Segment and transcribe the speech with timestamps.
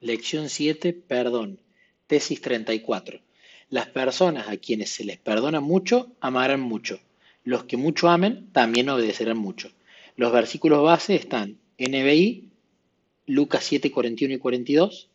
[0.00, 1.58] Lección 7, perdón.
[2.06, 3.20] Tesis 34.
[3.70, 7.00] Las personas a quienes se les perdona mucho, amarán mucho.
[7.44, 9.70] Los que mucho amen, también obedecerán mucho.
[10.14, 12.50] Los versículos base están NBI,
[13.24, 15.08] Lucas 7, 41 y 42,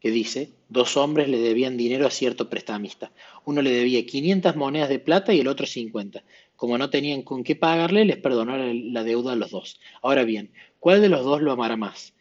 [0.00, 3.12] que dice, dos hombres le debían dinero a cierto prestamista.
[3.44, 6.24] Uno le debía 500 monedas de plata y el otro 50.
[6.56, 9.78] Como no tenían con qué pagarle, les perdonaron la deuda a los dos.
[10.00, 12.14] Ahora bien, ¿cuál de los dos lo amará más?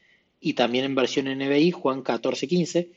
[0.46, 2.92] Y también en versión NBI, Juan 14, 15,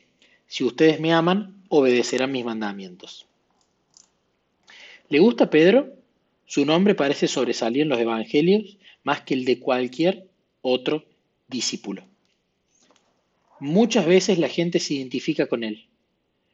[0.46, 3.26] si ustedes me aman, obedecerán mis mandamientos.
[5.08, 5.94] ¿Le gusta Pedro?
[6.44, 10.28] Su nombre parece sobresalir en los evangelios más que el de cualquier
[10.60, 11.06] otro
[11.46, 12.04] discípulo.
[13.60, 15.86] Muchas veces la gente se identifica con él.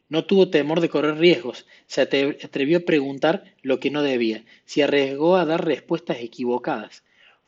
[0.08, 4.84] No tuvo temor de correr riesgos, se atrevió a preguntar lo que no debía, se
[4.84, 7.02] arriesgó a dar respuestas equivocadas.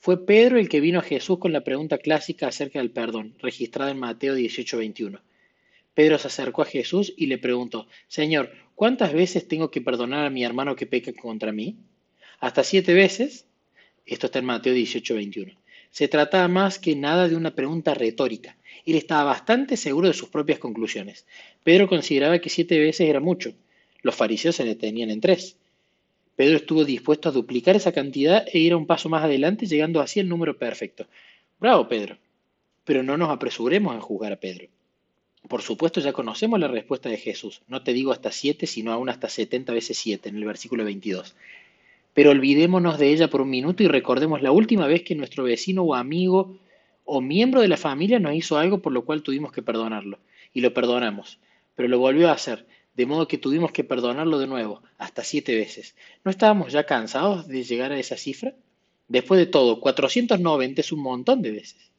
[0.06, 3.90] Fue Pedro el que vino a Jesús con la pregunta clásica acerca del perdón, registrada
[3.90, 5.20] en Mateo 18:21.
[5.94, 10.30] Pedro se acercó a Jesús y le preguntó, Señor, ¿cuántas veces tengo que perdonar a
[10.30, 11.74] mi hermano que peca contra mí?
[12.38, 13.46] ¿Hasta siete veces?
[14.06, 15.58] Esto está en Mateo 18:21.
[15.90, 18.56] Se trataba más que nada de una pregunta retórica.
[18.84, 21.26] Él estaba bastante seguro de sus propias conclusiones.
[21.64, 23.54] Pedro consideraba que siete veces era mucho.
[24.02, 25.56] Los fariseos se detenían en tres.
[26.36, 30.00] Pedro estuvo dispuesto a duplicar esa cantidad e ir a un paso más adelante, llegando
[30.00, 31.06] así al número perfecto.
[31.58, 32.18] Bravo, Pedro.
[32.84, 34.68] Pero no nos apresuremos en juzgar a Pedro.
[35.48, 37.62] Por supuesto, ya conocemos la respuesta de Jesús.
[37.68, 41.34] No te digo hasta siete, sino aún hasta setenta veces siete, en el versículo 22
[42.16, 45.82] pero olvidémonos de ella por un minuto y recordemos la última vez que nuestro vecino
[45.82, 46.56] o amigo
[47.04, 50.18] o miembro de la familia nos hizo algo por lo cual tuvimos que perdonarlo.
[50.54, 51.38] Y lo perdonamos,
[51.74, 52.64] pero lo volvió a hacer,
[52.96, 55.94] de modo que tuvimos que perdonarlo de nuevo, hasta siete veces.
[56.24, 58.54] ¿No estábamos ya cansados de llegar a esa cifra?
[59.08, 61.90] Después de todo, 490 es un montón de veces.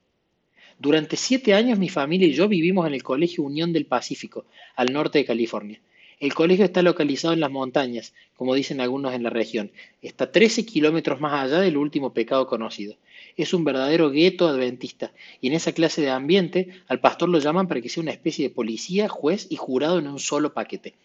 [0.80, 4.46] Durante siete años mi familia y yo vivimos en el Colegio Unión del Pacífico,
[4.76, 5.82] al norte de California.
[6.20, 9.72] El colegio está localizado en las montañas, como dicen algunos en la región.
[10.02, 12.96] Está 13 kilómetros más allá del último pecado conocido.
[13.36, 15.12] Es un verdadero gueto adventista,
[15.42, 18.48] y en esa clase de ambiente al pastor lo llaman para que sea una especie
[18.48, 20.96] de policía, juez y jurado en un solo paquete.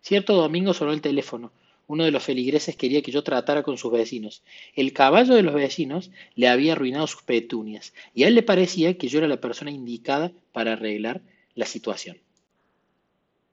[0.00, 1.52] Cierto domingo sonó el teléfono.
[1.86, 4.42] Uno de los feligreses quería que yo tratara con sus vecinos.
[4.74, 8.98] El caballo de los vecinos le había arruinado sus petunias, y a él le parecía
[8.98, 11.20] que yo era la persona indicada para arreglar
[11.54, 12.16] la situación.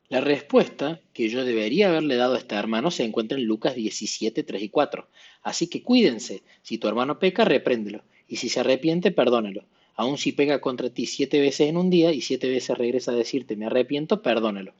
[0.09, 4.43] La respuesta que yo debería haberle dado a este hermano se encuentra en Lucas 17,
[4.43, 5.07] 3 y 4.
[5.43, 9.65] Así que cuídense, si tu hermano peca, repréndelo, y si se arrepiente, perdónalo.
[9.95, 13.15] Aun si pega contra ti siete veces en un día y siete veces regresa a
[13.15, 14.73] decirte me arrepiento, perdónalo.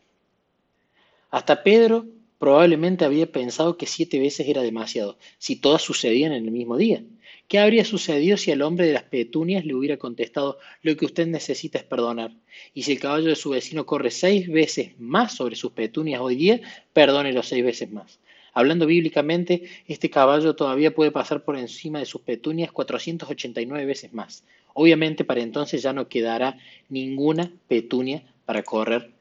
[1.29, 2.05] Hasta Pedro
[2.39, 7.03] probablemente había pensado que siete veces era demasiado, si todas sucedían en el mismo día.
[7.49, 11.27] ¿Qué habría sucedido si al hombre de las petunias le hubiera contestado lo que usted
[11.27, 12.31] necesita es perdonar?
[12.73, 16.35] Y si el caballo de su vecino corre seis veces más sobre sus petunias hoy
[16.35, 16.61] día,
[16.93, 18.19] perdónelo seis veces más.
[18.53, 24.43] Hablando bíblicamente, este caballo todavía puede pasar por encima de sus petunias 489 veces más.
[24.73, 26.57] Obviamente para entonces ya no quedará
[26.87, 29.11] ninguna petunia para correr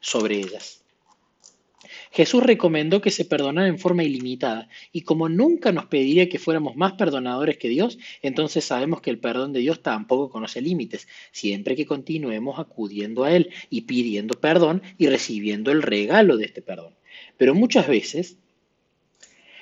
[0.00, 0.82] sobre ellas.
[2.10, 6.76] Jesús recomendó que se perdonara en forma ilimitada, y como nunca nos pediría que fuéramos
[6.76, 11.76] más perdonadores que Dios, entonces sabemos que el perdón de Dios tampoco conoce límites, siempre
[11.76, 16.94] que continuemos acudiendo a Él y pidiendo perdón y recibiendo el regalo de este perdón.
[17.36, 18.38] Pero muchas veces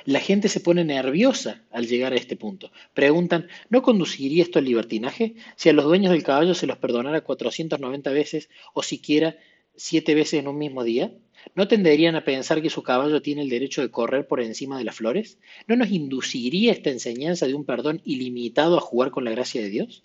[0.06, 2.70] la gente se pone nerviosa al llegar a este punto.
[2.94, 5.34] Preguntan, ¿no conduciría esto al libertinaje?
[5.56, 9.36] Si a los dueños del caballo se los perdonara 490 veces o siquiera
[9.74, 11.12] siete veces en un mismo día?
[11.54, 14.84] ¿No tenderían a pensar que su caballo tiene el derecho de correr por encima de
[14.84, 15.38] las flores?
[15.66, 19.70] ¿No nos induciría esta enseñanza de un perdón ilimitado a jugar con la gracia de
[19.70, 20.02] Dios?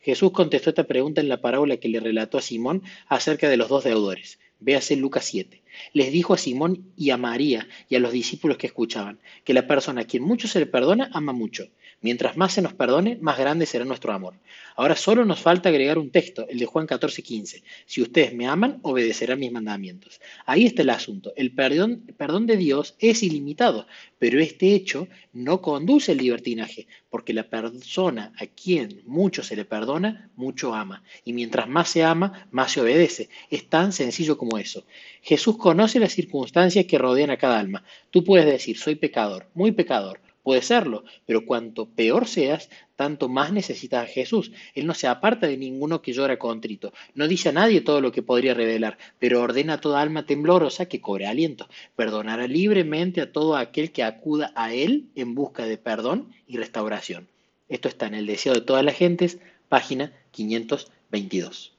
[0.00, 3.68] Jesús contestó esta pregunta en la parábola que le relató a Simón acerca de los
[3.68, 4.40] dos deudores.
[4.58, 5.62] Véase Lucas 7.
[5.92, 9.66] Les dijo a Simón y a María y a los discípulos que escuchaban que la
[9.66, 11.68] persona a quien mucho se le perdona ama mucho.
[12.02, 14.34] Mientras más se nos perdone, más grande será nuestro amor.
[14.74, 17.62] Ahora solo nos falta agregar un texto, el de Juan 14, 15.
[17.86, 20.20] Si ustedes me aman, obedecerán mis mandamientos.
[20.44, 21.32] Ahí está el asunto.
[21.36, 23.86] El perdón, perdón de Dios es ilimitado,
[24.18, 29.64] pero este hecho no conduce al libertinaje, porque la persona a quien mucho se le
[29.64, 31.04] perdona, mucho ama.
[31.24, 33.28] Y mientras más se ama, más se obedece.
[33.48, 34.84] Es tan sencillo como eso.
[35.22, 37.84] Jesús conoce las circunstancias que rodean a cada alma.
[38.10, 43.52] Tú puedes decir, soy pecador, muy pecador Puede serlo, pero cuanto peor seas, tanto más
[43.52, 44.50] necesitas a Jesús.
[44.74, 46.92] Él no se aparta de ninguno que llora contrito.
[47.14, 50.86] No dice a nadie todo lo que podría revelar, pero ordena a toda alma temblorosa
[50.86, 51.68] que cobre aliento.
[51.94, 57.28] Perdonará libremente a todo aquel que acuda a Él en busca de perdón y restauración.
[57.68, 59.38] Esto está en el deseo de todas las gentes,
[59.68, 61.72] página 522.